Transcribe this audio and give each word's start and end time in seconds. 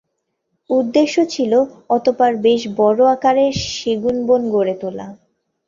উদ্দেশ্য 0.69 1.15
ছিল 1.33 1.53
অতঃপর 1.89 2.31
বেশ 2.45 2.61
বড় 2.79 3.01
আকারের 3.15 3.51
সেগুনবন 3.71 4.41
গড়ে 4.53 4.75
তোলা। 4.81 5.07